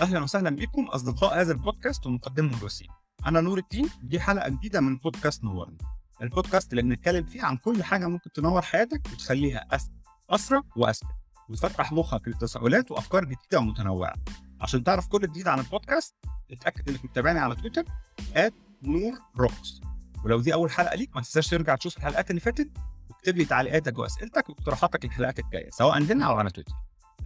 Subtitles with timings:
[0.00, 2.88] أهلا وسهلا بكم أصدقاء هذا البودكاست ومقدمه الوسيم
[3.26, 5.78] أنا نور الدين دي حلقة جديدة من بودكاست نورني
[6.22, 9.92] البودكاست اللي بنتكلم فيه عن كل حاجة ممكن تنور حياتك وتخليها اسهل
[10.30, 11.06] اسرع واذكى
[11.48, 14.14] وتفتح مخك لتساؤلات وأفكار جديدة ومتنوعة.
[14.60, 16.14] عشان تعرف كل جديد عن البودكاست
[16.50, 17.84] اتأكد إنك متابعني على تويتر
[18.82, 19.80] نور روكس
[20.24, 22.70] ولو دي أول حلقة ليك ما تنساش ترجع تشوف الحلقات اللي فاتت
[23.10, 26.72] واكتب لي تعليقاتك وأسئلتك واقتراحاتك للحلقات الجاية سواء هنا أو على تويتر.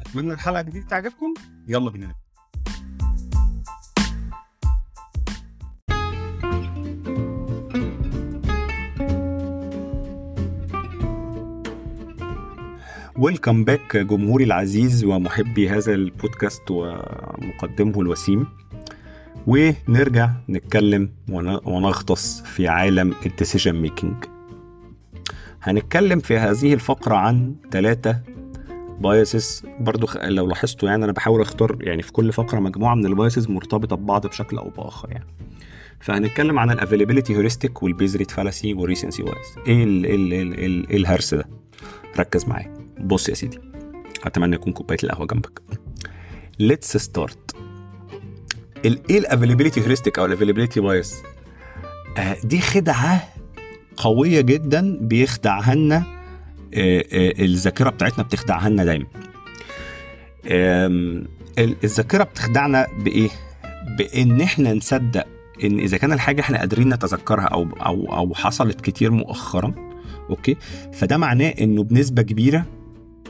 [0.01, 1.35] أتمنى الحلقة الجديدة تعجبكم.
[1.69, 2.15] يلا بينا
[13.19, 18.47] welcome back جمهوري العزيز ومحبي هذا البودكاست ومقدمه الوسيم.
[19.47, 21.11] ونرجع نتكلم
[21.65, 24.15] ونغطس في عالم ال decision making
[25.63, 28.21] هنتكلم في هذه الفقرة عن ثلاثة
[29.01, 33.13] biases برضو لو لاحظتوا يعني أنا بحاول أختار يعني في كل فقرة مجموعة من ال
[33.13, 35.27] biases مرتبطة ببعض بشكل أو بآخر يعني.
[36.01, 39.85] فهنتكلم عن ال availability heuristic وال base rate fallacy وال recency bias إيه
[40.97, 41.45] الهرس ده؟
[42.19, 42.74] ركز معايا.
[43.01, 43.59] بص يا سيدي
[44.25, 45.63] أتمنى يكون كوباية القهوة جنبك.
[46.59, 47.57] let's start
[48.85, 51.15] إيه ال availability heuristic أو ال availability bias
[52.19, 53.29] آه دي خدعة
[53.97, 55.97] قوية جدا بيخدعها لنا
[56.75, 59.07] آه آه الذاكرة بتاعتنا بتخدعها لنا دايما.
[61.59, 63.29] الذاكرة بتخدعنا بإيه؟
[63.99, 65.25] بإن إحنا نصدق
[65.65, 69.75] إن إذا كان الحاجة إحنا قادرين نتذكرها أو أو أو حصلت كتير مؤخرا
[70.31, 70.57] okay؟
[70.93, 72.65] فده معناه إنه بنسبة كبيرة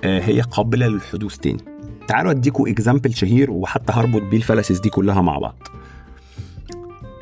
[0.05, 1.65] هي قابلة للحدوث تاني.
[2.09, 5.69] تعالوا أديكوا example شهير وحتى هربط بيه ال fallacies دي كلها مع بعض.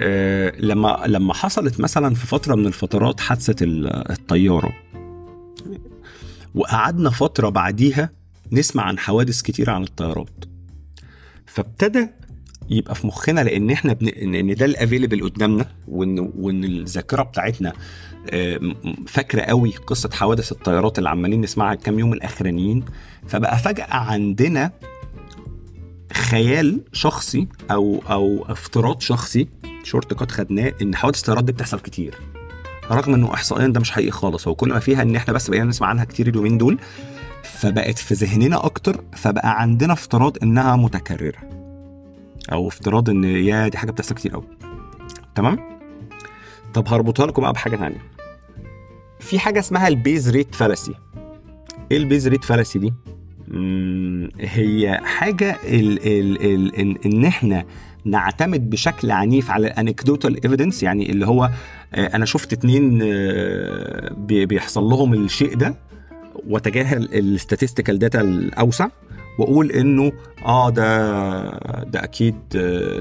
[0.01, 4.73] أه لما لما حصلت مثلا في فترة من الفترات حادثة الطيارة
[6.55, 8.11] وقعدنا فترة بعديها
[8.53, 10.45] نسمع عن حوادث كتير عن الطيارات.
[11.47, 12.09] فابتدى
[12.71, 14.09] يبقى في مخنا لأن إحنا بن...
[14.09, 17.73] ان ده الافيلبل قدامنا وان وإن الذاكرة بتاعتنا
[19.07, 22.85] فاكرة قوي قصة حوادث الطيارات اللي عمالين نسمعها الكام يوم الأخرانيين.
[23.27, 24.73] فبقى فجأة عندنا
[26.13, 29.49] خيال شخصي أو أو افتراض شخصي
[29.85, 32.15] shortcut خدناه إن حوادث الطيارات دي بتحصل كتير.
[32.91, 35.65] رغم إنه احصائيا ده مش حقيقي خالص هو كل ما فيها إن إحنا بس بقينا
[35.65, 36.79] نسمع عنها كتير اليومين دول
[37.43, 41.52] فبقت في ذهننا أكتر فبقى عندنا افتراض إنها متكررة.
[42.53, 44.45] أو افتراض إن يا دي حاجة بتحصل كتير قوي
[45.35, 45.59] تمام؟
[46.75, 48.03] طب هربطها لكم بقى بحاجة ثانية
[49.21, 50.95] في حاجة اسمها ال base rate fallacy
[51.93, 52.93] إيه ال base rate fallacy دي؟
[54.41, 57.65] هي حاجة ال ال ال إن, إن إحنا
[58.05, 61.51] نعتمد بشكل عنيف على ال anecdotal evidence يعني اللي هو
[61.95, 62.99] أنا شفت اتنين
[64.47, 65.75] بيحصل لهم الشيء ده
[66.47, 68.89] وتجاهل ال statistical data الأوسع.
[69.39, 70.13] وأقول إنه
[70.45, 71.51] آه ده
[71.83, 72.37] ده أكيد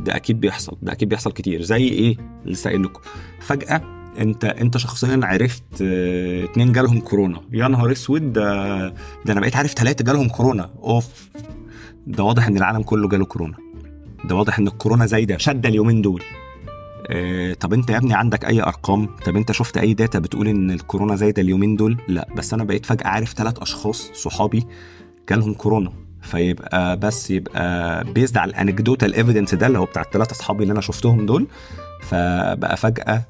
[0.03, 1.61] ده أكيد بيحصل ده أكيد بيحصل كتير.
[1.61, 3.01] زي إيه؟ لسه قايل لكم.
[3.39, 3.81] فجأة
[4.19, 7.41] أنت أنت شخصيا عرفت آه اتنين جالهم كورونا.
[7.51, 8.87] يا نهار أسود ده
[9.25, 10.69] ده أنا بقيت عارف ثلاثة جالهم كورونا.
[10.83, 11.29] أوف.
[12.07, 13.55] ده واضح إن العالم كله جاله كورونا.
[14.25, 16.23] ده واضح إن الكورونا زايدة شاده اليومين دول.
[17.09, 20.71] آه طب أنت يا ابني عندك أي أرقام؟ طب أنت شفت أي data بتقول إن
[20.71, 22.27] الكورونا زايدة اليومين دول؟ لا.
[22.37, 24.65] بس أنا بقيت فجأة عارف ثلاث أشخاص صحابي
[25.29, 25.91] جالهم كورونا.
[26.31, 30.71] فيبقى بس يبقى based على ال anecdotal evidence ده اللي هو بتاع الثلاثه أصحابي اللي
[30.71, 31.47] أنا شفتهم دول.
[32.01, 33.23] فبقى فجأة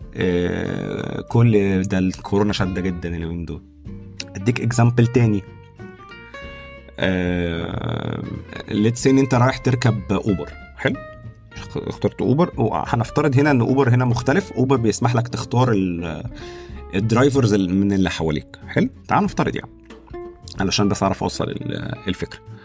[1.29, 3.61] كل ده الكورونا شاده جدا اليومين دول.
[4.35, 5.43] أديك example تاني.
[8.71, 10.95] let's إن أنت رايح تركب اوبر حلو؟
[11.75, 12.51] اخترت اوبر
[12.87, 14.51] هنفترض هنا إن اوبر هنا مختلف.
[14.51, 15.73] اوبر بيسمح لك تختار
[16.95, 18.57] ال drivers من اللي حواليك.
[18.67, 19.71] حلو؟ تعال نفترض يعني
[20.59, 21.43] علشان بس أعرف أوصل
[22.07, 22.60] الفكرة آه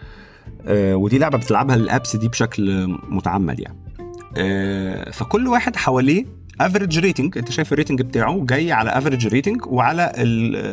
[0.71, 3.79] ودي لعبة بتلعبها ال apps دي بشكل متعمد يعني.
[4.37, 6.25] آه فكل واحد حواليه
[6.61, 10.13] average rating انت شايف ال rating بتاعه جاي على average rating وعلى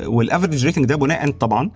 [0.08, 1.72] وال average rating ده بناء طبعا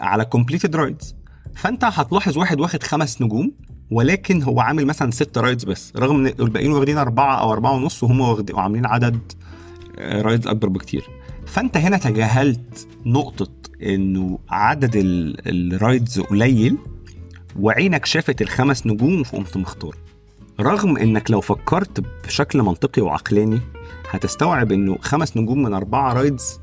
[0.00, 1.14] على completed rides
[1.56, 3.52] فانت هتلاحظ واحد واخد خمس نجوم
[3.90, 8.02] ولكن هو عامل مثلا ست rides بس رغم إن الباقيين واخدين أربعة أو أربعة ونص
[8.02, 9.18] وهم واخدين وعاملين عدد
[9.98, 11.04] rides أكبر بكتير.
[11.46, 13.50] فانت هنا تجاهلت نقطة
[13.82, 14.90] إنه عدد
[15.46, 16.76] ال rides قليل
[17.60, 19.96] وعينك شافت الخمس نجوم فقمت مختار
[20.60, 23.60] رغم إنك لو فكرت بشكل منطقي وعقلاني
[24.10, 26.60] هتستوعب إنه خمس نجوم من أربعة rides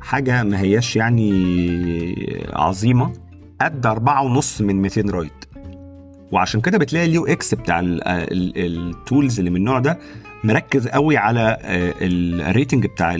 [0.00, 3.12] حاجة ما هياش يعني عظيمة
[3.60, 5.30] قد أربعة ونص من 200 ride
[6.32, 9.98] وعشان كده بتلاقي ال UX بتاع ال tools اللي من النوع ده
[10.44, 13.16] مركز قوي على ال rating بتاع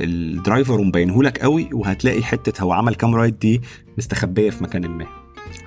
[0.00, 3.60] ال driver ومبينهولك قوي وهتلاقي حتة هو عمل كام ride دي
[3.98, 5.06] مستخبية في مكان ما.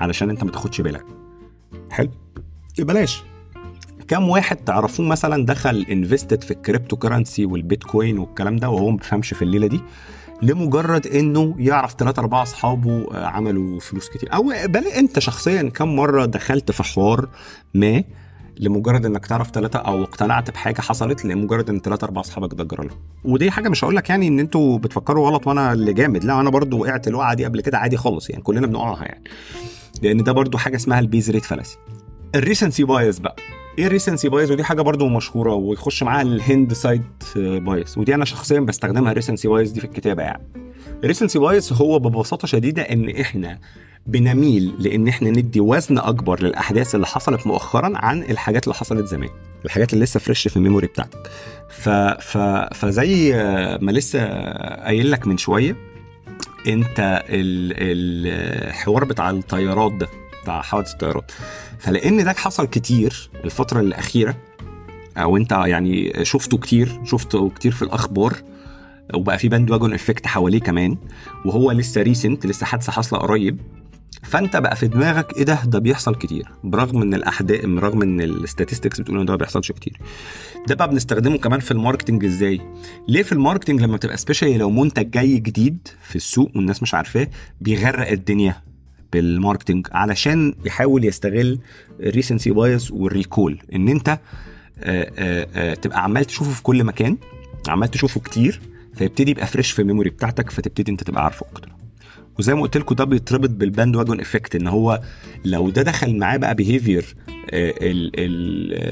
[0.02, 1.06] علشان انت ما تاخدش بالك.
[1.92, 2.10] حلو.
[2.80, 3.24] بلاش.
[4.08, 9.34] كم واحد تعرفوه مثلا دخل invested في ال cryptocurrency والبيتكوين والكلام ده وهو ما بيفهمش
[9.34, 9.82] في الليلة دي
[10.42, 14.34] لمجرد إنه يعرف ثلاثة أربعة أصحابه آه، عملوا فلوس كتير.
[14.34, 17.30] أو بل أنت شخصيا كم مرة دخلت في حوار
[17.74, 18.04] ما
[18.58, 22.90] لمجرد إنك تعرف ثلاثة أو اقتنعت بحاجة حصلت لمجرد إن ثلاثة أربع أصحابك حصلت لهم؟
[23.24, 26.50] ودي حاجة مش هقول لك يعني إن أنتوا بتفكروا غلط وأنا اللي جامد لا أنا
[26.50, 29.24] برضو وقعت الوقعة دي قبل كده عادي خالص يعني كلنا بنقعها يعني.
[30.02, 31.78] لأن ده برضو حاجة اسمها ال base rate fallacy
[32.36, 33.36] ال recency bias بقى.
[33.80, 37.04] إيه ال recency bias؟ ودي حاجة برضو مشهوره ويخش معاها ال hindsight
[37.36, 37.98] bias.
[37.98, 40.44] ودي أنا شخصيا بستخدمها ال recency bias دي في الكتابة يعني.
[41.04, 43.60] ال recency bias هو ببساطة شديدة إن إحنا
[44.06, 49.30] بنميل لإن إحنا ندي وزن أكبر للأحداث اللي حصلت مؤخرا عن الحاجات اللي حصلت زمان.
[49.66, 51.30] الحاجات اللي لسه fresh في ال memory بتاعتك.
[51.70, 51.90] ف...
[51.90, 52.38] ف...
[52.74, 53.34] فزي
[53.82, 54.26] ما لسه
[54.84, 55.91] قايل لك من شوية
[56.68, 60.08] انت الحوار بتاع الطيارات ده
[60.44, 61.32] بتاع حوادث الطيارات
[61.80, 64.36] فلان ده حصل كتير الفترة الأخيرة
[65.18, 68.34] أو انت يعني شفته كتير شفته كتير في الأخبار
[69.14, 70.98] وبقى في bandwagon effect حواليه كمان
[71.46, 73.58] وهو لسه recent لسه حادثة حاصلة قريب.
[74.24, 76.46] فانت بقى في دماغك إيه ده؟ ده بيحصل كتير.
[76.64, 79.98] برغم إن الاحداث برغم إن ال statistics بتقول إن ده ما بيحصلش كتير.
[80.68, 82.62] ده بقى بنستخدمه كمان في ال marketing إزاي؟
[83.08, 86.94] ليه في ال marketing لما تبقى specially لو منتج جاي جديد في السوق والناس مش
[86.94, 87.28] عارفاه
[87.62, 88.56] بيغرق الدنيا
[89.14, 91.60] بال marketing علشان يحاول يستغل
[92.00, 94.10] ال recency bias وال recall إن أنت
[94.80, 95.12] آآ
[95.56, 97.18] آآ تبقى عمال تشوفه في كل مكان
[97.68, 98.62] عمال تشوفه كتير
[98.94, 101.70] فيبتدي يبقى fresh في ال memory بتاعتك فتبتدي أنت تبقى عارفه أكتر.
[102.42, 105.02] وزي ما قلت لكم ده بيتربط بال bandwagon effect إن هو
[105.46, 107.16] لو ده دخل معاه بقى behavior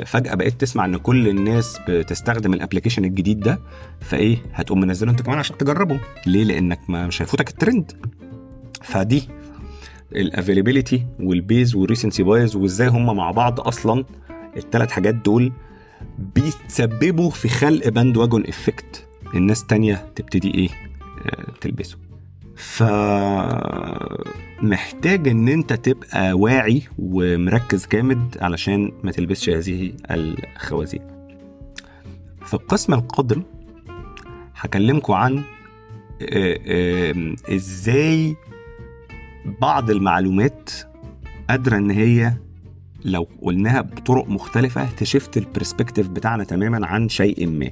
[0.06, 3.60] فجأة بقيت تسمع إن كل الناس بتستخدم ال application الجديد ده
[4.02, 6.00] فإيه؟ هتقوم منزله أنت كمان عشان تجربه.
[6.28, 7.92] ليه؟ لأنك ما مش هيفوتك الترند
[8.82, 9.24] فدي
[10.16, 14.06] ال availability وال bias وال recency bias وإزاي هم مع بعض أصلا
[14.58, 15.52] الثلاث حاجات دول
[16.36, 19.06] بيتسببوا في خلق bandwagon effect
[19.36, 20.70] الناس تانية تبتدي إيه؟
[21.62, 21.98] تلبسه.
[22.60, 22.84] ف
[24.62, 31.02] محتاج إن أنت تبقى واعي ومركز جامد علشان ما تلبسش هذه الخوازيق.
[32.46, 33.44] في القسم القادم
[34.56, 35.44] هكلمكم عن
[37.56, 38.36] إزاي
[39.62, 40.70] بعض المعلومات
[41.50, 42.34] قادرة إن هي
[43.06, 47.70] لو قلناها بطرق مختلفة ت shift ال perspective بتاعنا تماما عن شيء ما.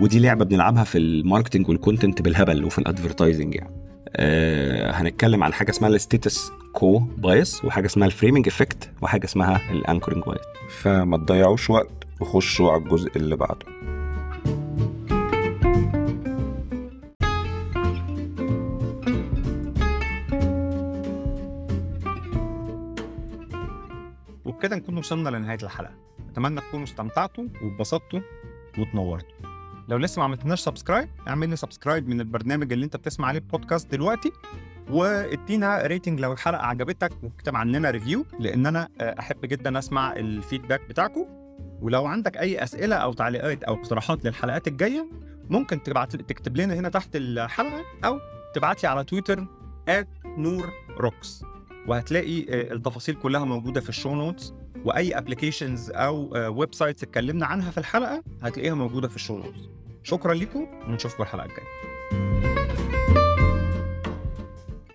[0.00, 3.89] ودي لعبة بنلعبها في ال marketing وال content بالهبل وفي ال advertising يعني.
[4.16, 9.24] أه هنتكلم عن حاجة اسمها ال status quo bias وحاجة اسمها ال framing effect وحاجة
[9.24, 10.40] اسمها ال anchoring bias.
[10.82, 13.66] فما تضيعوش وقت وخشوا على الجزء اللي بعده.
[24.44, 25.94] وبكده نكون وصلنا لنهاية الحلقة.
[26.32, 28.20] أتمنى تكونوا استمتعتوا واتبسطتوا
[28.78, 29.49] وتنورتوا.
[29.90, 33.92] لو لسه ما عملتناش subscribe اعمل لي subscribe من البرنامج اللي انت بتسمع عليه بودكاست
[33.92, 34.32] دلوقتي
[34.90, 40.88] وادينا rating لو الحلقة عجبتك واكتب عننا review لأن أنا أحب جدا أسمع ال feedback
[40.88, 41.26] بتاعكم
[41.80, 45.06] ولو عندك أي أسئلة أو تعليقات أو اقتراحات للحلقات الجاية
[45.50, 48.18] ممكن تبعت تكتب لنا هنا تحت الحلقة أو
[48.54, 49.46] تبعت لي على تويتر
[50.24, 51.44] نور روكس
[51.86, 54.54] وهتلاقي التفاصيل كلها موجودة في ال show notes
[54.84, 60.34] وأي applications أو websites اتكلمنا عنها في الحلقة هتلاقيها موجودة في ال show notes شكرا
[60.34, 61.89] لكم ونشوفكم الحلقة الجاية.